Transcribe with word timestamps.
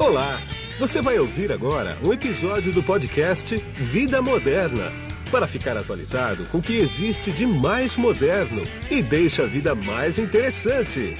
Olá! 0.00 0.38
Você 0.78 1.02
vai 1.02 1.18
ouvir 1.18 1.52
agora 1.52 1.98
um 2.06 2.10
episódio 2.10 2.72
do 2.72 2.82
podcast 2.82 3.54
Vida 3.74 4.22
Moderna 4.22 4.90
para 5.30 5.46
ficar 5.46 5.76
atualizado 5.76 6.46
com 6.46 6.56
o 6.56 6.62
que 6.62 6.78
existe 6.78 7.30
de 7.30 7.46
mais 7.46 7.98
moderno 7.98 8.62
e 8.90 9.02
deixa 9.02 9.42
a 9.42 9.46
vida 9.46 9.74
mais 9.74 10.18
interessante. 10.18 11.18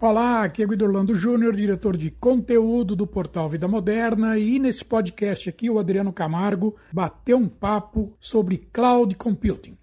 Olá, 0.00 0.42
aqui 0.42 0.64
é 0.64 0.66
Guido 0.66 0.84
Orlando 0.84 1.14
Júnior, 1.14 1.54
diretor 1.54 1.96
de 1.96 2.10
conteúdo 2.10 2.96
do 2.96 3.06
portal 3.06 3.48
Vida 3.48 3.68
Moderna, 3.68 4.36
e 4.36 4.58
nesse 4.58 4.84
podcast 4.84 5.48
aqui 5.48 5.70
o 5.70 5.78
Adriano 5.78 6.12
Camargo 6.12 6.74
bateu 6.92 7.38
um 7.38 7.48
papo 7.48 8.12
sobre 8.18 8.58
cloud 8.72 9.14
computing. 9.14 9.78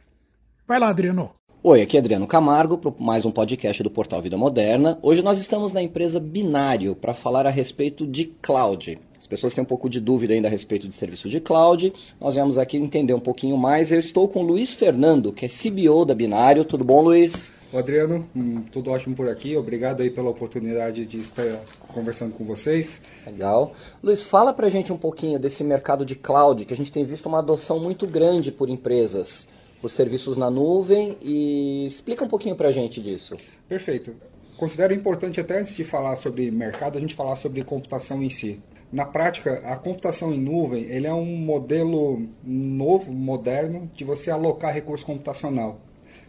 Vai 0.68 0.77
lá, 0.79 0.89
Adriano. 0.89 1.38
Oi, 1.62 1.82
aqui 1.82 1.98
é 1.98 2.00
Adriano 2.00 2.26
Camargo, 2.26 2.77
para 2.77 2.94
mais 2.98 3.26
um 3.26 3.31
podcast 3.31 3.84
do 3.84 3.91
portal 3.91 4.22
Vida 4.22 4.38
Moderna. 4.38 4.98
Hoje 5.02 5.22
nós 5.22 5.38
estamos 5.38 5.73
na 5.73 5.81
empresa 5.81 6.17
Binário 6.17 6.95
para 6.95 7.13
falar 7.13 7.45
a 7.45 7.50
respeito 7.50 8.08
de 8.08 8.27
cloud. 8.41 8.98
As 9.20 9.27
pessoas 9.27 9.54
têm 9.54 9.62
um 9.62 9.67
pouco 9.67 9.90
de 9.90 10.00
dúvida 10.00 10.34
ainda 10.34 10.48
a 10.48 10.52
respeito 10.52 10.88
de 10.88 10.95
serviço 10.95 11.27
de 11.27 11.41
cloud. 11.41 11.91
Nós 12.17 12.36
viemos 12.36 12.58
aqui 12.58 12.77
entender 12.77 13.14
um 13.14 13.20
pouquinho 13.20 13.58
mais. 13.58 13.91
Eu 13.91 14.00
estou 14.00 14.30
com 14.30 14.41
o 14.41 14.48
Luiz 14.48 14.73
Fernando, 14.73 15.34
que 15.34 15.45
é 15.45 15.50
CBO 15.50 16.05
da 16.05 16.16
Binário. 16.16 16.64
Tudo 16.64 16.86
bom, 16.86 17.02
Luiz? 17.02 17.52
O 17.73 17.78
Adriano, 17.78 18.26
hum, 18.34 18.64
tudo 18.72 18.89
ótimo 18.89 19.14
por 19.14 19.28
aqui. 19.28 19.58
Obrigado 19.58 20.02
aí 20.02 20.09
pela 20.09 20.30
oportunidade 20.30 21.05
de 21.05 21.17
estar 21.17 21.59
conversando 21.94 22.34
com 22.34 22.45
vocês. 22.45 23.02
Legal. 23.28 23.73
Luiz, 24.02 24.22
fala 24.22 24.53
pra 24.53 24.70
gente 24.70 24.94
um 24.94 24.98
pouquinho 24.98 25.38
desse 25.38 25.62
mercado 25.66 26.05
de 26.05 26.16
cloud, 26.16 26.64
que 26.64 26.73
a 26.73 26.78
gente 26.78 26.91
tem 26.91 27.03
visto 27.03 27.26
uma 27.26 27.39
adoção 27.39 27.81
muito 27.81 28.08
grande 28.08 28.50
por 28.50 28.70
empresas, 28.70 29.45
por 29.81 29.89
serviços 29.89 30.38
na 30.38 30.49
nuvem, 30.49 31.17
e 31.21 31.85
explica 31.85 32.25
um 32.25 32.27
pouquinho 32.27 32.55
pra 32.55 32.71
gente 32.71 33.01
disso. 33.01 33.35
Perfeito. 33.67 34.15
Considero 34.58 34.94
importante 34.94 35.39
até 35.39 35.59
antes 35.59 35.75
de 35.75 35.86
falar 35.86 36.17
sobre 36.17 36.52
mercado, 36.52 36.97
a 36.97 37.02
gente 37.02 37.16
falar 37.16 37.38
sobre 37.38 37.63
computação 37.63 38.21
em 38.21 38.30
si. 38.30 38.61
Na 38.91 39.05
prática, 39.05 39.61
a 39.63 39.77
computação 39.77 40.33
em 40.33 40.39
nuvem 40.39 40.83
ele 40.83 41.08
é 41.08 41.13
um 41.13 41.38
modelo 41.38 42.27
novo, 42.44 43.13
moderno, 43.13 43.89
de 43.95 44.03
você 44.03 44.31
alocar 44.31 44.73
recurso 44.73 45.05
computacional. 45.05 45.80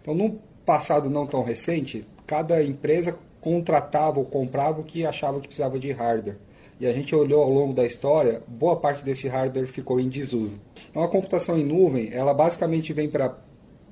Então, 0.00 0.14
no 0.14 0.38
passado 0.64 1.10
não 1.10 1.26
tão 1.26 1.42
recente, 1.42 2.04
cada 2.26 2.62
empresa 2.62 3.18
contratava 3.40 4.18
ou 4.18 4.24
comprava 4.24 4.80
o 4.80 4.84
que 4.84 5.04
achava 5.04 5.40
que 5.40 5.48
precisava 5.48 5.78
de 5.78 5.90
hardware. 5.90 6.38
E 6.80 6.86
a 6.86 6.92
gente 6.94 7.14
olhou 7.14 7.42
ao 7.42 7.52
longo 7.52 7.74
da 7.74 7.84
história, 7.84 8.42
boa 8.48 8.74
parte 8.74 9.04
desse 9.04 9.28
hardware 9.28 9.66
ficou 9.66 10.00
em 10.00 10.08
desuso. 10.08 10.58
Então 10.88 11.02
a 11.02 11.08
computação 11.08 11.58
em 11.58 11.62
nuvem, 11.62 12.08
ela 12.10 12.32
basicamente 12.32 12.90
vem 12.94 13.06
para 13.06 13.36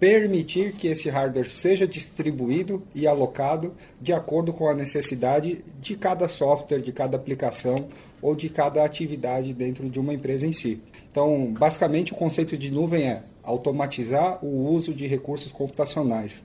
permitir 0.01 0.73
que 0.73 0.89
esse 0.89 1.11
hardware 1.11 1.51
seja 1.51 1.87
distribuído 1.87 2.83
e 2.95 3.07
alocado 3.07 3.75
de 4.01 4.15
acordo 4.15 4.55
com 4.55 4.71
a 4.71 4.75
necessidade 4.75 5.63
de 5.79 5.97
cada 5.97 6.29
software, 6.29 6.81
de 6.81 6.91
cada 6.91 7.17
aplicação 7.17 7.89
ou 8.23 8.35
de 8.35 8.49
cada 8.49 8.83
atividade 8.83 9.53
dentro 9.53 9.91
de 9.91 10.01
uma 10.01 10.15
empresa 10.15 10.47
em 10.47 10.53
si. 10.55 10.81
Então, 11.11 11.53
basicamente, 11.59 12.15
o 12.15 12.17
conceito 12.17 12.57
de 12.57 12.71
nuvem 12.71 13.05
é 13.05 13.23
automatizar 13.43 14.43
o 14.43 14.71
uso 14.71 14.95
de 14.95 15.07
recursos 15.07 15.53
computacionais. 15.53 16.43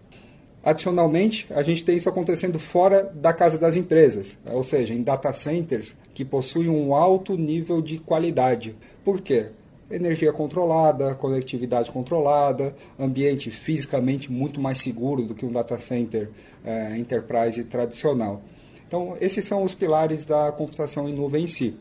Adicionalmente, 0.63 1.45
a 1.49 1.61
gente 1.61 1.83
tem 1.83 1.97
isso 1.97 2.07
acontecendo 2.07 2.57
fora 2.57 3.11
da 3.13 3.33
casa 3.33 3.57
das 3.57 3.75
empresas, 3.75 4.37
ou 4.45 4.63
seja, 4.63 4.93
em 4.93 5.03
data 5.03 5.33
centers 5.33 5.93
que 6.13 6.23
possuem 6.23 6.69
um 6.69 6.95
alto 6.95 7.35
nível 7.35 7.81
de 7.81 7.97
qualidade. 7.97 8.73
Por 9.03 9.19
quê? 9.19 9.47
Energia 9.91 10.31
controlada, 10.31 11.13
conectividade 11.15 11.91
controlada, 11.91 12.73
ambiente 12.97 13.51
fisicamente 13.51 14.31
muito 14.31 14.61
mais 14.61 14.79
seguro 14.79 15.23
do 15.23 15.35
que 15.35 15.45
um 15.45 15.51
data 15.51 15.77
center 15.77 16.29
é, 16.63 16.97
enterprise 16.97 17.65
tradicional. 17.65 18.41
Então, 18.87 19.17
esses 19.19 19.43
são 19.43 19.63
os 19.63 19.73
pilares 19.73 20.23
da 20.23 20.49
computação 20.53 21.09
em 21.09 21.13
nuvem 21.13 21.43
em 21.43 21.47
si 21.47 21.77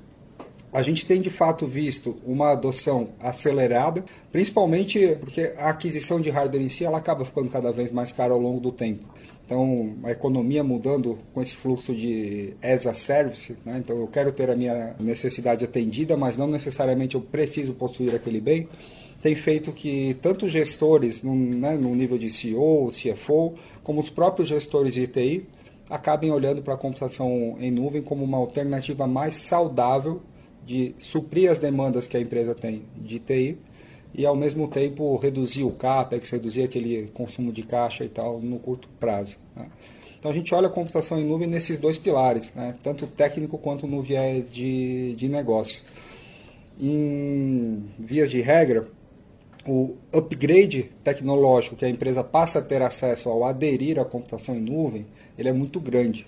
a 0.72 0.80
gente 0.80 1.04
tem 1.04 1.20
de 1.20 1.28
fato 1.28 1.66
visto 1.66 2.16
uma 2.24 2.52
adoção 2.52 3.10
acelerada, 3.20 4.02
principalmente 4.30 5.16
porque 5.20 5.52
a 5.58 5.68
aquisição 5.68 6.18
de 6.18 6.30
hardware 6.30 6.64
em 6.64 6.68
si 6.68 6.84
ela 6.84 6.96
acaba 6.96 7.24
ficando 7.24 7.50
cada 7.50 7.70
vez 7.70 7.92
mais 7.92 8.10
cara 8.10 8.32
ao 8.32 8.40
longo 8.40 8.58
do 8.58 8.72
tempo. 8.72 9.04
Então, 9.44 9.96
a 10.04 10.12
economia 10.12 10.64
mudando 10.64 11.18
com 11.34 11.42
esse 11.42 11.54
fluxo 11.54 11.94
de 11.94 12.54
as 12.62 12.86
a 12.86 12.94
service, 12.94 13.54
né? 13.66 13.82
então 13.84 13.98
eu 13.98 14.06
quero 14.06 14.32
ter 14.32 14.48
a 14.48 14.56
minha 14.56 14.96
necessidade 14.98 15.62
atendida, 15.62 16.16
mas 16.16 16.38
não 16.38 16.46
necessariamente 16.46 17.16
eu 17.16 17.20
preciso 17.20 17.74
possuir 17.74 18.14
aquele 18.14 18.40
bem, 18.40 18.66
tem 19.20 19.34
feito 19.34 19.70
que 19.70 20.16
tanto 20.22 20.48
gestores 20.48 21.22
no, 21.22 21.34
né, 21.34 21.76
no 21.76 21.94
nível 21.94 22.16
de 22.16 22.30
CEO, 22.30 22.88
CFO, 22.88 23.54
como 23.84 24.00
os 24.00 24.08
próprios 24.08 24.48
gestores 24.48 24.94
de 24.94 25.06
TI 25.06 25.46
acabem 25.90 26.30
olhando 26.30 26.62
para 26.62 26.74
a 26.74 26.78
computação 26.78 27.56
em 27.60 27.70
nuvem 27.70 28.00
como 28.00 28.24
uma 28.24 28.38
alternativa 28.38 29.06
mais 29.06 29.34
saudável 29.36 30.22
de 30.66 30.94
suprir 30.98 31.50
as 31.50 31.58
demandas 31.58 32.06
que 32.06 32.16
a 32.16 32.20
empresa 32.20 32.54
tem 32.54 32.82
de 32.96 33.18
TI 33.18 33.58
e 34.14 34.26
ao 34.26 34.36
mesmo 34.36 34.68
tempo 34.68 35.16
reduzir 35.16 35.64
o 35.64 35.70
CAPEX, 35.70 36.30
reduzir 36.30 36.62
aquele 36.62 37.08
consumo 37.14 37.52
de 37.52 37.62
caixa 37.62 38.04
e 38.04 38.08
tal 38.08 38.40
no 38.40 38.58
curto 38.58 38.88
prazo. 39.00 39.38
Né? 39.56 39.68
Então 40.18 40.30
a 40.30 40.34
gente 40.34 40.54
olha 40.54 40.68
a 40.68 40.70
computação 40.70 41.18
em 41.18 41.24
nuvem 41.24 41.48
nesses 41.48 41.78
dois 41.78 41.98
pilares, 41.98 42.52
né? 42.54 42.74
tanto 42.82 43.06
técnico 43.06 43.58
quanto 43.58 43.86
no 43.86 44.02
viés 44.02 44.50
de, 44.50 45.14
de 45.16 45.28
negócio. 45.28 45.82
Em 46.80 47.84
vias 47.98 48.30
de 48.30 48.40
regra, 48.40 48.88
o 49.66 49.96
upgrade 50.12 50.90
tecnológico 51.04 51.76
que 51.76 51.84
a 51.84 51.88
empresa 51.88 52.22
passa 52.22 52.58
a 52.58 52.62
ter 52.62 52.82
acesso 52.82 53.28
ao 53.28 53.44
aderir 53.44 53.98
à 53.98 54.04
computação 54.04 54.56
em 54.56 54.60
nuvem, 54.60 55.06
ele 55.38 55.48
é 55.48 55.52
muito 55.52 55.80
grande. 55.80 56.26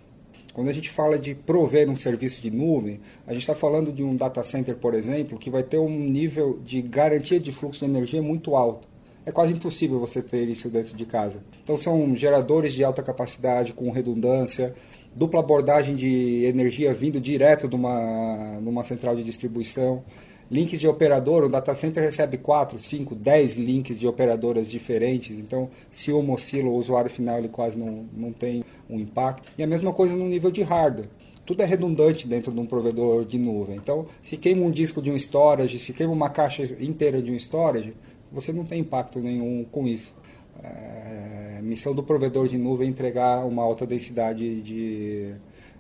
Quando 0.55 0.69
a 0.69 0.73
gente 0.73 0.89
fala 0.89 1.19
de 1.19 1.35
prover 1.35 1.91
um 1.91 1.97
serviço 1.97 2.41
de 2.41 2.49
nuvem, 2.49 3.01
a 3.27 3.33
gente 3.33 3.43
está 3.43 3.57
falando 3.57 3.93
de 3.93 4.05
um 4.05 4.15
data 4.15 4.43
center, 4.45 4.77
por 4.77 4.95
exemplo, 4.95 5.37
que 5.37 5.51
vai 5.51 5.65
ter 5.65 5.79
um 5.79 5.99
nível 5.99 6.61
de 6.65 6.81
garantia 6.81 7.41
de 7.41 7.51
fluxo 7.51 7.85
de 7.85 7.91
energia 7.91 8.23
muito 8.23 8.55
alto. 8.55 8.87
É 9.27 9.33
quase 9.33 9.53
impossível 9.53 9.99
você 9.99 10.23
ter 10.23 10.49
isso 10.49 10.71
dentro 10.71 10.97
de 10.97 11.05
casa. 11.07 11.43
Então 11.65 11.77
são 11.77 12.15
geradores 12.15 12.73
de 12.73 12.85
alta 12.85 13.03
capacidade 13.03 13.73
com 13.73 13.91
redundância, 13.91 14.73
dupla 15.13 15.41
abordagem 15.41 15.97
de 15.97 16.45
energia 16.45 16.95
vindo 16.95 17.21
direto 17.21 17.67
de 17.67 17.75
uma, 17.75 18.61
numa 18.61 18.85
central 18.85 19.17
de 19.17 19.25
distribuição 19.25 20.05
links 20.50 20.81
de 20.81 20.87
operador, 20.87 21.44
o 21.44 21.49
data 21.49 21.75
center 21.75 22.03
recebe 22.03 22.38
4, 22.38 22.78
5, 22.78 23.15
10 23.15 23.56
links 23.56 23.99
de 23.99 24.06
operadoras 24.06 24.71
diferentes, 24.71 25.38
então 25.38 25.71
se 25.91 26.12
uma 26.12 26.34
oscila, 26.34 26.69
o 26.69 26.77
usuário 26.77 27.10
final 27.10 27.38
ele 27.38 27.49
quase 27.49 27.78
não, 27.78 28.06
não 28.12 28.32
tem 28.32 28.65
um 28.88 28.99
impacto. 28.99 29.53
E 29.59 29.62
a 29.62 29.66
mesma 29.66 29.93
coisa 29.93 30.15
no 30.15 30.28
nível 30.28 30.50
de 30.50 30.62
hardware. 30.62 31.09
Tudo 31.47 31.62
é 31.62 31.66
redundante 31.66 32.27
dentro 32.27 32.50
de 32.50 32.59
um 32.59 32.65
provedor 32.65 33.27
de 33.27 33.38
nuvem. 33.38 33.77
Então, 33.77 34.06
se 34.22 34.37
queima 34.38 34.65
um 34.65 34.71
disco 34.71 35.03
de 35.03 35.10
um 35.10 35.16
storage, 35.16 35.78
se 35.78 35.93
queima 35.93 36.12
uma 36.12 36.31
caixa 36.31 36.62
inteira 36.82 37.21
de 37.21 37.31
um 37.31 37.37
storage, 37.37 37.94
você 38.32 38.50
não 38.50 38.65
tem 38.65 38.81
impacto 38.81 39.21
nenhum 39.21 39.65
com 39.71 39.87
isso. 39.87 40.15
É, 40.62 41.61
missão 41.62 41.94
do 41.94 42.03
provedor 42.03 42.49
de 42.49 42.56
nuvem 42.56 42.87
é 42.87 42.91
entregar 42.91 43.44
uma 43.44 43.62
alta 43.62 43.87
densidade 43.87 44.62
de 44.62 45.34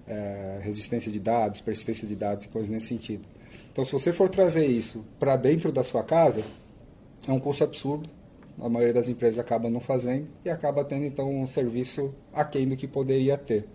é, 0.06 0.60
resistência 0.62 1.10
de 1.10 1.18
dados, 1.18 1.60
persistência 1.60 2.06
de 2.06 2.14
dados 2.14 2.44
e 2.44 2.48
coisas 2.48 2.68
nesse 2.68 2.88
sentido. 2.88 3.24
Então, 3.74 3.84
se 3.84 3.90
você 3.90 4.12
for 4.12 4.28
trazer 4.28 4.68
isso 4.68 5.04
para 5.18 5.34
dentro 5.34 5.72
da 5.72 5.82
sua 5.82 6.04
casa, 6.04 6.44
é 7.26 7.32
um 7.32 7.40
custo 7.40 7.64
absurdo. 7.64 8.08
A 8.60 8.68
maioria 8.68 8.94
das 8.94 9.08
empresas 9.08 9.40
acaba 9.40 9.68
não 9.68 9.80
fazendo 9.80 10.28
e 10.44 10.48
acaba 10.48 10.84
tendo 10.84 11.04
então 11.04 11.28
um 11.28 11.44
serviço 11.44 12.14
aquém 12.32 12.68
do 12.68 12.76
que 12.76 12.86
poderia 12.86 13.36
ter. 13.36 13.66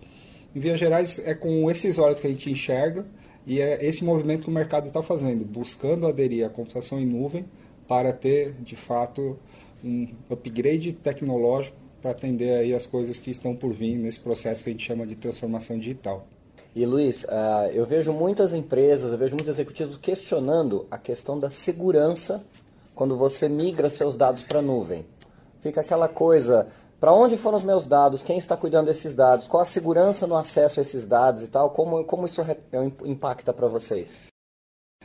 Em 0.55 0.59
vias 0.61 0.79
gerais, 0.79 1.19
é 1.25 1.35
com 1.35 1.69
esses 1.69 1.97
olhos 1.97 2.21
que 2.21 2.27
a 2.27 2.29
gente 2.29 2.49
enxerga 2.49 3.05
e 3.45 3.59
é 3.59 3.85
esse 3.85 4.05
movimento 4.05 4.43
que 4.43 4.49
o 4.49 4.53
mercado 4.53 4.87
está 4.87 5.03
fazendo, 5.03 5.43
buscando 5.43 6.07
aderir 6.07 6.45
à 6.45 6.49
computação 6.49 6.97
em 6.97 7.05
nuvem 7.05 7.43
para 7.85 8.13
ter, 8.13 8.53
de 8.53 8.77
fato, 8.77 9.37
um 9.83 10.07
upgrade 10.29 10.93
tecnológico 10.93 11.75
para 12.01 12.11
atender 12.11 12.57
aí 12.57 12.73
as 12.73 12.85
coisas 12.85 13.19
que 13.19 13.31
estão 13.31 13.53
por 13.53 13.73
vir 13.73 13.97
nesse 13.97 14.21
processo 14.21 14.63
que 14.63 14.69
a 14.69 14.71
gente 14.71 14.85
chama 14.85 15.05
de 15.05 15.17
transformação 15.17 15.77
digital. 15.77 16.25
E 16.75 16.85
Luiz, 16.85 17.23
uh, 17.23 17.67
eu 17.73 17.85
vejo 17.85 18.13
muitas 18.13 18.53
empresas, 18.53 19.11
eu 19.11 19.17
vejo 19.17 19.31
muitos 19.31 19.49
executivos 19.49 19.97
questionando 19.97 20.85
a 20.91 20.97
questão 20.97 21.39
da 21.39 21.49
segurança 21.49 22.43
quando 22.93 23.17
você 23.17 23.49
migra 23.49 23.89
seus 23.89 24.15
dados 24.15 24.43
para 24.43 24.59
a 24.59 24.61
nuvem. 24.61 25.05
Fica 25.61 25.81
aquela 25.81 26.07
coisa, 26.07 26.67
para 26.99 27.13
onde 27.13 27.37
foram 27.37 27.57
os 27.57 27.63
meus 27.63 27.87
dados? 27.87 28.21
Quem 28.21 28.37
está 28.37 28.57
cuidando 28.57 28.87
desses 28.87 29.15
dados? 29.15 29.47
Qual 29.47 29.61
a 29.61 29.65
segurança 29.65 30.27
no 30.27 30.35
acesso 30.35 30.79
a 30.79 30.83
esses 30.83 31.05
dados 31.05 31.43
e 31.43 31.47
tal? 31.47 31.69
Como, 31.71 32.03
como 32.03 32.25
isso 32.25 32.41
impacta 33.03 33.53
para 33.53 33.67
vocês? 33.67 34.23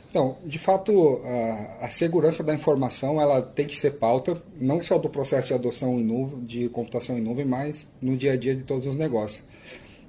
Então, 0.09 0.37
de 0.45 0.59
fato, 0.59 1.21
a, 1.25 1.85
a, 1.85 1.89
segurança 1.89 2.41
da 2.41 2.53
informação 2.53 3.21
ela 3.21 3.41
tem 3.41 3.67
que 3.67 3.75
ser 3.75 3.91
pauta, 3.91 4.41
não 4.57 4.79
só 4.79 4.97
do 4.97 5.09
processo 5.09 5.47
de 5.47 5.53
adoção 5.53 5.99
em 5.99 6.03
nuvem, 6.03 6.45
de 6.45 6.69
computação 6.69 7.17
em 7.17 7.21
nuvem, 7.21 7.43
mas 7.43 7.89
no 8.01 8.15
dia 8.15 8.31
a 8.31 8.37
dia 8.37 8.55
de 8.55 8.63
todos 8.63 8.85
os 8.87 8.95
negócios. 8.95 9.43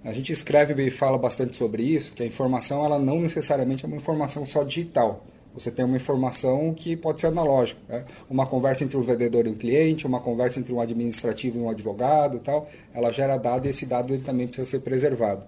A 0.06 0.12
gente 0.12 0.30
escreve 0.30 0.80
e 0.86 0.88
fala 0.88 1.18
bastante 1.18 1.56
sobre 1.56 1.82
isso, 1.82 2.12
que 2.12 2.22
a 2.22 2.26
informação 2.26 2.84
ela 2.84 2.96
não 2.96 3.18
necessariamente 3.20 3.84
é 3.84 3.88
uma 3.88 3.96
informação 3.96 4.46
só 4.46 4.62
digital. 4.62 5.26
Você 5.52 5.68
tem 5.68 5.84
uma 5.84 5.96
informação 5.96 6.72
que 6.72 6.96
pode 6.96 7.20
ser 7.20 7.26
analógica. 7.26 7.80
Né? 7.88 8.04
Uma 8.30 8.46
conversa 8.46 8.84
entre 8.84 8.96
um 8.96 9.02
vendedor 9.02 9.48
e 9.48 9.50
um 9.50 9.56
cliente, 9.56 10.06
uma 10.06 10.20
conversa 10.20 10.60
entre 10.60 10.72
um 10.72 10.80
administrativo 10.80 11.58
e 11.58 11.60
um 11.60 11.68
advogado 11.68 12.38
tal, 12.38 12.68
ela 12.94 13.10
gera 13.10 13.36
dado 13.36 13.66
e 13.66 13.70
esse 13.70 13.84
dado 13.84 14.16
também 14.18 14.46
precisa 14.46 14.70
ser 14.70 14.78
preservado. 14.78 15.44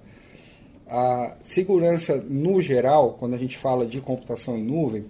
A 0.89 1.37
segurança, 1.41 2.17
no 2.17 2.61
geral, 2.61 3.13
quando 3.13 3.35
a 3.35 3.39
gente 3.39 3.57
fala 3.57 3.87
de 3.87 4.01
computação 4.01 4.59
em 4.59 4.65
nuvem, 4.65 5.05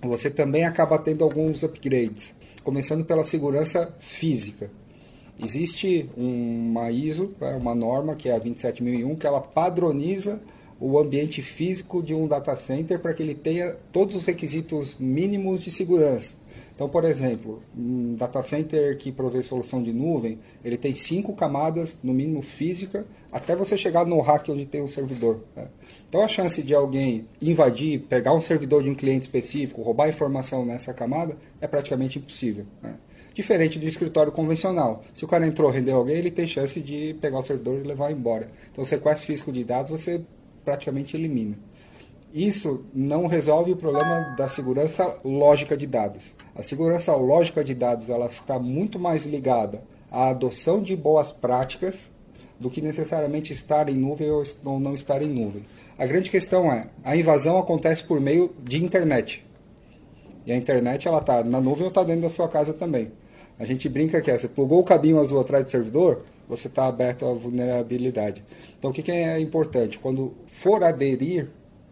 você 0.00 0.30
também 0.30 0.64
acaba 0.64 0.96
tendo 0.96 1.24
alguns 1.24 1.64
upgrades, 1.64 2.32
começando 2.62 3.04
pela 3.04 3.24
segurança 3.24 3.92
física. 3.98 4.70
Existe 5.42 6.08
uma 6.16 6.90
ISO, 6.90 7.34
né, 7.40 7.54
uma 7.54 7.74
norma 7.74 8.16
que 8.16 8.28
é 8.28 8.34
a 8.34 8.38
27001, 8.38 9.16
que 9.16 9.26
ela 9.26 9.40
padroniza 9.40 10.40
o 10.80 10.98
ambiente 10.98 11.42
físico 11.42 12.02
de 12.02 12.14
um 12.14 12.26
data 12.26 12.54
center 12.56 12.98
para 12.98 13.14
que 13.14 13.22
ele 13.22 13.34
tenha 13.34 13.76
todos 13.92 14.14
os 14.14 14.24
requisitos 14.24 14.96
mínimos 14.98 15.62
de 15.62 15.70
segurança. 15.70 16.34
Então, 16.76 16.90
por 16.90 17.04
exemplo, 17.04 17.62
um 17.74 18.14
data 18.16 18.42
center 18.42 18.98
que 18.98 19.10
provê 19.10 19.42
solução 19.42 19.82
de 19.82 19.94
nuvem, 19.94 20.38
ele 20.62 20.76
tem 20.76 20.92
cinco 20.92 21.34
camadas, 21.34 21.98
no 22.04 22.12
mínimo 22.12 22.42
física, 22.42 23.06
até 23.32 23.56
você 23.56 23.78
chegar 23.78 24.04
no 24.04 24.20
rack 24.20 24.52
onde 24.52 24.66
tem 24.66 24.82
o 24.82 24.88
servidor. 24.88 25.42
Né? 25.56 25.68
Então, 26.06 26.20
a 26.20 26.28
chance 26.28 26.62
de 26.62 26.74
alguém 26.74 27.26
invadir, 27.40 28.00
pegar 28.00 28.34
um 28.34 28.42
servidor 28.42 28.82
de 28.82 28.90
um 28.90 28.94
cliente 28.94 29.22
específico, 29.22 29.80
roubar 29.80 30.10
informação 30.10 30.66
nessa 30.66 30.92
camada, 30.92 31.38
é 31.62 31.66
praticamente 31.66 32.18
impossível. 32.18 32.66
Né? 32.82 32.94
Diferente 33.32 33.78
do 33.78 33.86
escritório 33.86 34.30
convencional. 34.30 35.02
Se 35.14 35.24
o 35.24 35.28
cara 35.28 35.46
entrou, 35.46 35.70
rendeu 35.70 35.96
alguém, 35.96 36.16
ele 36.16 36.30
tem 36.30 36.46
chance 36.46 36.78
de 36.78 37.16
pegar 37.22 37.38
o 37.38 37.42
servidor 37.42 37.80
e 37.82 37.88
levar 37.88 38.12
embora. 38.12 38.50
Então, 38.70 38.84
o 38.84 38.86
sequestro 38.86 39.26
físico 39.26 39.50
de 39.50 39.64
dados 39.64 39.90
você 39.90 40.20
praticamente 40.62 41.16
elimina. 41.16 41.56
Isso 42.32 42.84
não 42.92 43.26
resolve 43.26 43.72
o 43.72 43.76
problema 43.76 44.34
da 44.36 44.48
segurança 44.48 45.18
lógica 45.24 45.76
de 45.76 45.86
dados. 45.86 46.34
A 46.54 46.62
segurança 46.62 47.14
lógica 47.14 47.62
de 47.62 47.74
dados 47.74 48.08
ela 48.08 48.26
está 48.26 48.58
muito 48.58 48.98
mais 48.98 49.24
ligada 49.24 49.82
à 50.10 50.28
adoção 50.28 50.82
de 50.82 50.96
boas 50.96 51.30
práticas 51.30 52.10
do 52.58 52.70
que 52.70 52.80
necessariamente 52.80 53.52
estar 53.52 53.88
em 53.88 53.94
nuvem 53.94 54.30
ou 54.30 54.80
não 54.80 54.94
estar 54.94 55.22
em 55.22 55.28
nuvem. 55.28 55.62
A 55.98 56.06
grande 56.06 56.30
questão 56.30 56.70
é, 56.72 56.88
a 57.04 57.16
invasão 57.16 57.58
acontece 57.58 58.04
por 58.04 58.20
meio 58.20 58.54
de 58.62 58.82
internet. 58.82 59.44
E 60.44 60.52
a 60.52 60.56
internet 60.56 61.08
ela 61.08 61.18
está 61.18 61.42
na 61.42 61.60
nuvem 61.60 61.84
ou 61.84 61.88
está 61.88 62.02
dentro 62.02 62.22
da 62.22 62.30
sua 62.30 62.48
casa 62.48 62.72
também. 62.72 63.12
A 63.58 63.64
gente 63.64 63.88
brinca 63.88 64.20
que 64.20 64.30
é, 64.30 64.38
você 64.38 64.48
plugou 64.48 64.80
o 64.80 64.84
cabinho 64.84 65.18
azul 65.18 65.40
atrás 65.40 65.64
do 65.64 65.70
servidor, 65.70 66.22
você 66.48 66.68
está 66.68 66.86
aberto 66.86 67.26
à 67.26 67.32
vulnerabilidade. 67.32 68.44
Então, 68.78 68.90
o 68.90 68.94
que, 68.94 69.02
que 69.02 69.10
é 69.10 69.40
importante? 69.40 69.98
Quando 69.98 70.34
for 70.46 70.84
aderir 70.84 71.48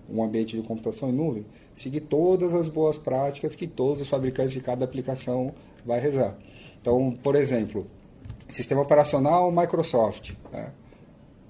um 0.08 0.22
ambiente 0.22 0.56
de 0.56 0.66
computação 0.66 1.10
em 1.10 1.12
nuvem, 1.12 1.46
seguir 1.74 2.00
todas 2.00 2.54
as 2.54 2.68
boas 2.68 2.98
práticas 2.98 3.54
que 3.54 3.66
todos 3.66 4.00
os 4.00 4.08
fabricantes 4.08 4.52
de 4.52 4.60
cada 4.60 4.84
aplicação 4.84 5.54
vai 5.84 6.00
rezar. 6.00 6.36
Então, 6.80 7.12
por 7.22 7.34
exemplo, 7.34 7.86
sistema 8.48 8.82
operacional 8.82 9.50
Microsoft. 9.50 10.32
Né? 10.52 10.70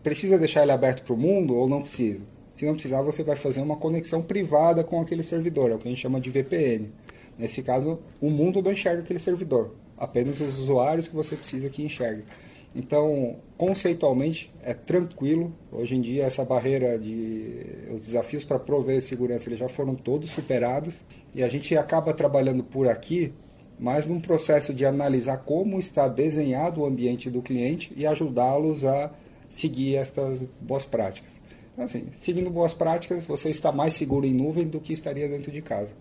Precisa 0.03 0.39
deixar 0.39 0.63
ele 0.63 0.73
aberto 0.73 1.03
para 1.03 1.15
o 1.15 1.17
mundo 1.17 1.57
ou 1.57 1.69
não 1.69 1.81
precisa? 1.81 2.23
Se 2.53 2.65
não 2.65 2.75
precisar, 2.75 3.03
você 3.03 3.25
vai 3.25 3.37
fazer 3.37 3.61
uma 3.61 3.77
conexão 3.77 4.23
privada 4.23 4.85
com 4.85 5.01
aquele 5.01 5.25
servidor, 5.25 5.71
é 5.71 5.75
o 5.75 5.79
que 5.79 5.89
a 5.89 5.91
gente 5.91 6.01
chama 6.01 6.21
de 6.21 6.31
VPN. 6.31 6.93
Nesse 7.37 7.63
caso, 7.63 7.99
o 8.21 8.31
mundo 8.31 8.63
não 8.63 8.71
enxerga 8.71 9.03
aquele 9.03 9.19
servidor 9.19 9.73
apenas 9.97 10.41
os 10.41 10.59
usuários 10.59 11.09
que 11.09 11.15
você 11.15 11.37
precisa 11.37 11.71
que 11.71 11.83
enxergue. 11.83 12.25
Então, 12.75 13.37
conceitualmente, 13.57 14.53
é 14.63 14.75
tranquilo. 14.75 15.55
Hoje 15.71 15.95
em 15.95 16.01
dia, 16.01 16.25
essa 16.25 16.45
barreira 16.45 16.99
de. 16.99 17.89
Os 17.93 18.01
desafios 18.01 18.45
para 18.45 18.59
prover 18.59 19.01
segurança 19.01 19.49
eles 19.49 19.61
já 19.61 19.69
foram 19.69 19.95
todos 19.95 20.31
superados. 20.31 21.05
E 21.35 21.43
a 21.43 21.49
gente 21.49 21.77
acaba 21.77 22.13
trabalhando 22.13 22.65
por 22.65 22.89
aqui, 22.89 23.33
mas 23.79 24.07
num 24.07 24.21
processo 24.21 24.75
de 24.75 24.85
analisar 24.85 25.39
como 25.39 25.79
está 25.79 26.09
desenhado 26.09 26.81
o 26.81 26.87
ambiente 26.87 27.31
do 27.31 27.41
cliente 27.41 27.93
e 27.97 28.07
ajudá-los 28.07 28.85
a 28.85 29.13
seguir 29.49 29.95
estas 29.95 30.43
boas 30.61 30.85
práticas. 30.85 31.41
Então, 31.73 31.85
assim, 31.85 32.07
seguindo 32.17 32.51
boas 32.51 32.75
práticas, 32.75 33.25
você 33.25 33.51
está 33.51 33.71
mais 33.71 33.95
seguro 33.95 34.27
em 34.27 34.35
nuvem 34.35 34.67
do 34.67 34.81
que 34.81 34.93
estaria 34.93 35.29
dentro 35.29 35.53
de 35.53 35.63
casa. 35.63 35.93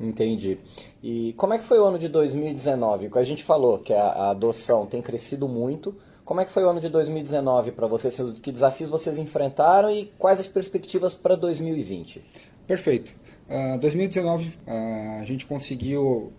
Entendi. 0.00 0.58
E 1.02 1.32
como 1.34 1.54
é 1.54 1.58
que 1.58 1.64
foi 1.64 1.78
o 1.78 1.84
ano 1.84 1.98
de 1.98 2.08
2019? 2.08 3.10
A 3.12 3.24
gente 3.24 3.42
falou 3.42 3.78
que 3.78 3.92
a, 3.92 4.02
a 4.02 4.30
adoção 4.30 4.86
tem 4.86 5.02
crescido 5.02 5.48
muito. 5.48 5.94
Como 6.24 6.40
é 6.40 6.44
que 6.44 6.52
foi 6.52 6.62
o 6.62 6.68
ano 6.68 6.80
de 6.80 6.88
2019 6.88 7.72
para 7.72 7.86
vocês? 7.86 8.20
Que 8.42 8.52
desafios 8.52 8.90
vocês 8.90 9.18
enfrentaram 9.18 9.90
e 9.90 10.06
quais 10.18 10.38
as 10.38 10.46
perspectivas 10.46 11.14
para 11.14 11.34
2020? 11.34 12.22
Perfeito. 12.66 13.14
Uh, 13.48 13.78
2019 13.78 14.48
uh, 14.48 15.20
a 15.22 15.24
gente 15.24 15.46
conseguiu 15.46 16.32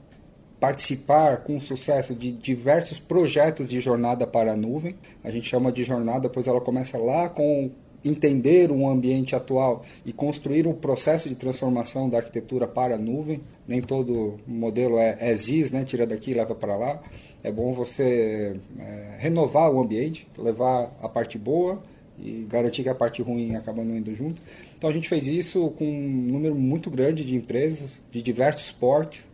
participar 0.60 1.38
com 1.38 1.60
sucesso 1.60 2.14
de 2.14 2.32
diversos 2.32 3.00
projetos 3.00 3.70
de 3.70 3.82
jornada 3.82 4.28
para 4.28 4.54
a 4.54 4.56
nuvem. 4.56 4.96
A 5.24 5.32
gente 5.32 5.50
chama 5.50 5.72
de 5.72 5.84
jornada, 5.84 6.30
pois 6.30 6.48
ela 6.48 6.62
começa 6.62 6.98
lá 6.98 7.30
com 7.30 7.72
entender 8.04 8.72
o 8.72 8.88
ambiente 8.88 9.36
atual 9.36 9.84
e 10.06 10.14
construir 10.14 10.68
um 10.68 10.74
processo 10.74 11.28
de 11.28 11.36
transformação 11.36 12.10
da 12.10 12.18
arquitetura 12.18 12.68
para 12.68 12.96
a 12.96 12.98
nuvem. 12.98 13.42
Nem 13.68 13.82
todo 13.82 14.40
modelo 14.48 14.98
é, 14.98 15.18
é 15.20 15.36
ZIS, 15.36 15.72
né? 15.72 15.84
tira 15.84 16.06
daqui 16.06 16.32
e 16.32 16.34
leva 16.34 16.56
para 16.56 16.76
lá. 16.76 17.02
É 17.44 17.52
bom 17.52 17.74
você 17.74 18.60
é, 18.78 19.16
renovar 19.20 19.72
o 19.72 19.82
ambiente, 19.82 20.28
levar 20.38 20.92
a 21.02 21.08
parte 21.08 21.38
boa 21.38 21.82
e 22.18 22.46
garantir 22.50 22.84
que 22.84 22.90
a 22.90 22.96
parte 22.96 23.22
ruim 23.22 23.56
acaba 23.56 23.84
não 23.84 23.96
indo 23.96 24.14
junto. 24.14 24.42
Então 24.78 24.90
a 24.90 24.94
gente 24.94 25.08
fez 25.08 25.28
isso 25.28 25.70
com 25.72 25.86
um 25.86 26.32
número 26.32 26.56
muito 26.56 26.90
grande 26.90 27.24
de 27.24 27.36
empresas 27.36 28.00
de 28.12 28.22
diversos 28.22 28.72
portes, 28.72 29.28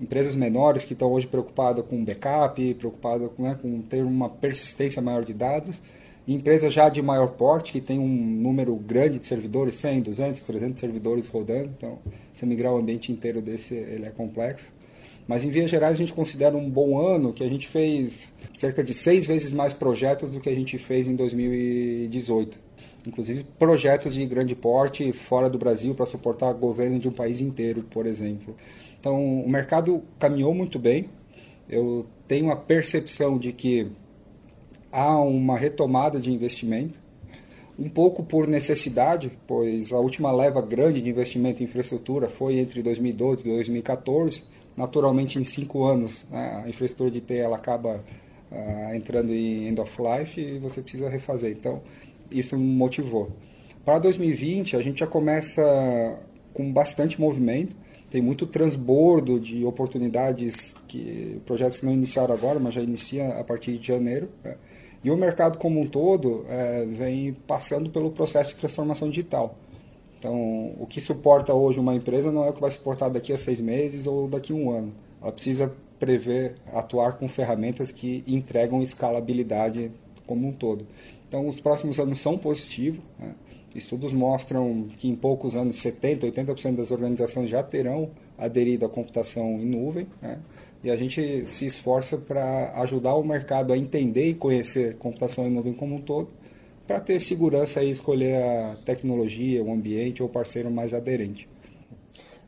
empresas 0.00 0.34
menores 0.34 0.84
que 0.84 0.94
estão 0.94 1.12
hoje 1.12 1.26
preocupadas 1.26 1.84
com 1.84 2.02
backup, 2.02 2.74
preocupadas 2.74 3.30
né, 3.38 3.58
com 3.60 3.82
ter 3.82 4.02
uma 4.02 4.30
persistência 4.30 5.02
maior 5.02 5.24
de 5.24 5.34
dados 5.34 5.80
empresas 6.34 6.72
já 6.72 6.88
de 6.88 7.00
maior 7.02 7.28
porte, 7.28 7.72
que 7.72 7.80
tem 7.80 7.98
um 7.98 8.08
número 8.08 8.74
grande 8.76 9.18
de 9.18 9.26
servidores, 9.26 9.76
100, 9.76 10.02
200, 10.02 10.42
300 10.42 10.80
servidores 10.80 11.26
rodando, 11.26 11.70
então 11.76 11.98
se 12.32 12.46
migrar 12.46 12.72
o 12.72 12.78
ambiente 12.78 13.10
inteiro 13.10 13.40
desse, 13.40 13.74
ele 13.74 14.06
é 14.06 14.10
complexo. 14.10 14.70
Mas 15.26 15.44
em 15.44 15.50
vias 15.50 15.70
gerais 15.70 15.94
a 15.94 15.98
gente 15.98 16.12
considera 16.12 16.56
um 16.56 16.68
bom 16.68 16.98
ano 16.98 17.32
que 17.32 17.44
a 17.44 17.48
gente 17.48 17.68
fez 17.68 18.32
cerca 18.52 18.82
de 18.82 18.92
seis 18.92 19.26
vezes 19.26 19.52
mais 19.52 19.72
projetos 19.72 20.30
do 20.30 20.40
que 20.40 20.48
a 20.48 20.54
gente 20.54 20.76
fez 20.76 21.06
em 21.06 21.14
2018. 21.14 22.58
Inclusive 23.06 23.44
projetos 23.58 24.14
de 24.14 24.26
grande 24.26 24.54
porte 24.54 25.12
fora 25.12 25.48
do 25.48 25.56
Brasil 25.58 25.94
para 25.94 26.04
suportar 26.04 26.52
governo 26.52 26.98
de 26.98 27.08
um 27.08 27.12
país 27.12 27.40
inteiro, 27.40 27.84
por 27.90 28.06
exemplo. 28.06 28.56
Então 28.98 29.42
o 29.42 29.48
mercado 29.48 30.02
caminhou 30.18 30.52
muito 30.52 30.78
bem. 30.78 31.08
Eu 31.68 32.06
tenho 32.26 32.50
a 32.50 32.56
percepção 32.56 33.38
de 33.38 33.52
que 33.52 33.86
há 34.92 35.20
uma 35.20 35.56
retomada 35.56 36.20
de 36.20 36.32
investimento, 36.32 36.98
um 37.78 37.88
pouco 37.88 38.22
por 38.22 38.46
necessidade, 38.46 39.32
pois 39.46 39.92
a 39.92 39.98
última 39.98 40.30
leva 40.30 40.60
grande 40.60 41.00
de 41.00 41.08
investimento 41.08 41.62
em 41.62 41.64
infraestrutura 41.64 42.28
foi 42.28 42.58
entre 42.58 42.82
2012 42.82 43.48
e 43.48 43.52
2014. 43.52 44.44
Naturalmente, 44.76 45.38
em 45.38 45.44
cinco 45.44 45.84
anos, 45.84 46.24
né, 46.30 46.62
a 46.64 46.68
infraestrutura 46.68 47.10
de 47.10 47.20
TI 47.20 47.38
ela 47.38 47.56
acaba 47.56 48.04
uh, 48.50 48.94
entrando 48.94 49.32
em 49.32 49.68
end 49.68 49.80
of 49.80 49.92
life 50.00 50.38
e 50.38 50.58
você 50.58 50.82
precisa 50.82 51.08
refazer. 51.08 51.52
Então, 51.52 51.80
isso 52.30 52.56
motivou. 52.58 53.30
Para 53.84 53.98
2020, 53.98 54.76
a 54.76 54.82
gente 54.82 55.00
já 55.00 55.06
começa 55.06 56.18
com 56.52 56.70
bastante 56.70 57.18
movimento 57.18 57.74
tem 58.10 58.20
muito 58.20 58.44
transbordo 58.46 59.38
de 59.38 59.64
oportunidades 59.64 60.74
que 60.88 61.40
projetos 61.46 61.78
que 61.78 61.86
não 61.86 61.92
iniciaram 61.92 62.34
agora, 62.34 62.58
mas 62.58 62.74
já 62.74 62.82
inicia 62.82 63.28
a 63.38 63.44
partir 63.44 63.78
de 63.78 63.86
janeiro. 63.86 64.28
Né? 64.42 64.56
E 65.02 65.10
o 65.10 65.16
mercado 65.16 65.58
como 65.58 65.80
um 65.80 65.86
todo 65.86 66.44
é, 66.48 66.84
vem 66.84 67.32
passando 67.46 67.88
pelo 67.88 68.10
processo 68.10 68.50
de 68.50 68.56
transformação 68.56 69.08
digital. 69.08 69.56
Então, 70.18 70.74
o 70.78 70.86
que 70.86 71.00
suporta 71.00 71.54
hoje 71.54 71.80
uma 71.80 71.94
empresa 71.94 72.30
não 72.30 72.44
é 72.44 72.50
o 72.50 72.52
que 72.52 72.60
vai 72.60 72.70
suportar 72.70 73.08
daqui 73.08 73.32
a 73.32 73.38
seis 73.38 73.60
meses 73.60 74.06
ou 74.06 74.28
daqui 74.28 74.52
a 74.52 74.56
um 74.56 74.70
ano. 74.70 74.92
Ela 75.22 75.32
precisa 75.32 75.72
prever, 75.98 76.56
atuar 76.72 77.12
com 77.12 77.28
ferramentas 77.28 77.90
que 77.90 78.24
entregam 78.26 78.82
escalabilidade 78.82 79.90
como 80.26 80.48
um 80.48 80.52
todo. 80.52 80.86
Então, 81.28 81.46
os 81.46 81.60
próximos 81.60 81.98
anos 81.98 82.18
são 82.18 82.36
positivos. 82.36 83.00
Né? 83.18 83.34
Estudos 83.74 84.12
mostram 84.12 84.88
que 84.98 85.08
em 85.08 85.14
poucos 85.14 85.54
anos 85.54 85.76
70%, 85.76 86.20
80% 86.32 86.76
das 86.76 86.90
organizações 86.90 87.48
já 87.48 87.62
terão 87.62 88.10
aderido 88.36 88.84
à 88.84 88.88
computação 88.88 89.60
em 89.60 89.64
nuvem. 89.64 90.08
Né? 90.20 90.40
E 90.82 90.90
a 90.90 90.96
gente 90.96 91.44
se 91.48 91.66
esforça 91.66 92.16
para 92.16 92.72
ajudar 92.80 93.14
o 93.14 93.22
mercado 93.22 93.72
a 93.72 93.78
entender 93.78 94.28
e 94.28 94.34
conhecer 94.34 94.96
computação 94.96 95.46
em 95.46 95.50
nuvem 95.50 95.72
como 95.72 95.96
um 95.96 96.00
todo, 96.00 96.28
para 96.86 96.98
ter 96.98 97.20
segurança 97.20 97.82
e 97.82 97.90
escolher 97.90 98.42
a 98.42 98.76
tecnologia, 98.84 99.62
o 99.62 99.72
ambiente 99.72 100.22
ou 100.22 100.28
o 100.28 100.32
parceiro 100.32 100.70
mais 100.70 100.92
aderente. 100.92 101.48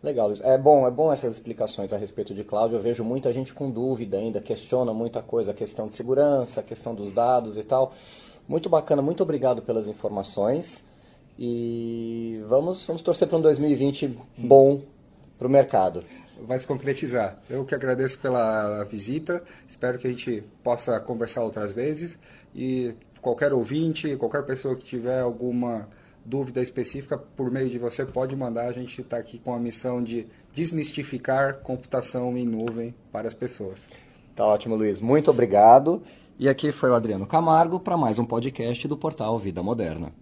Legal, 0.02 0.26
Luiz. 0.26 0.40
É 0.40 0.58
bom, 0.58 0.84
é 0.84 0.90
bom 0.90 1.12
essas 1.12 1.34
explicações 1.34 1.92
a 1.92 1.96
respeito 1.96 2.34
de 2.34 2.42
cloud. 2.42 2.74
Eu 2.74 2.82
vejo 2.82 3.04
muita 3.04 3.32
gente 3.32 3.54
com 3.54 3.70
dúvida 3.70 4.16
ainda, 4.18 4.40
questiona 4.40 4.92
muita 4.92 5.22
coisa, 5.22 5.52
a 5.52 5.54
questão 5.54 5.86
de 5.86 5.94
segurança, 5.94 6.58
a 6.60 6.64
questão 6.64 6.92
dos 6.92 7.12
dados 7.12 7.56
e 7.56 7.62
tal. 7.62 7.92
Muito 8.48 8.68
bacana, 8.68 9.00
muito 9.00 9.22
obrigado 9.22 9.62
pelas 9.62 9.86
informações. 9.86 10.90
E 11.38 12.42
vamos, 12.48 12.84
vamos 12.86 13.02
torcer 13.02 13.28
para 13.28 13.38
um 13.38 13.42
2020 13.42 14.18
bom 14.36 14.82
para 15.38 15.46
o 15.46 15.50
mercado. 15.50 16.04
Vai 16.46 16.58
se 16.58 16.66
concretizar. 16.66 17.40
Eu 17.48 17.64
que 17.64 17.74
agradeço 17.74 18.18
pela 18.18 18.84
visita, 18.84 19.42
espero 19.68 19.98
que 19.98 20.06
a 20.06 20.10
gente 20.10 20.42
possa 20.62 20.98
conversar 21.00 21.42
outras 21.42 21.72
vezes 21.72 22.18
e 22.54 22.94
qualquer 23.20 23.52
ouvinte, 23.52 24.16
qualquer 24.16 24.44
pessoa 24.44 24.76
que 24.76 24.84
tiver 24.84 25.20
alguma 25.20 25.88
dúvida 26.24 26.60
específica, 26.60 27.16
por 27.18 27.50
meio 27.50 27.68
de 27.68 27.78
você, 27.78 28.04
pode 28.04 28.34
mandar. 28.36 28.68
A 28.68 28.72
gente 28.72 29.00
está 29.00 29.16
aqui 29.16 29.38
com 29.38 29.54
a 29.54 29.58
missão 29.58 30.02
de 30.02 30.26
desmistificar 30.52 31.58
computação 31.58 32.36
em 32.36 32.46
nuvem 32.46 32.94
para 33.10 33.28
as 33.28 33.34
pessoas. 33.34 33.86
Tá 34.34 34.46
ótimo, 34.46 34.74
Luiz. 34.74 35.00
Muito 35.00 35.30
obrigado. 35.30 36.02
E 36.38 36.48
aqui 36.48 36.72
foi 36.72 36.90
o 36.90 36.94
Adriano 36.94 37.26
Camargo 37.26 37.78
para 37.78 37.96
mais 37.96 38.18
um 38.18 38.24
podcast 38.24 38.88
do 38.88 38.96
portal 38.96 39.38
Vida 39.38 39.62
Moderna. 39.62 40.21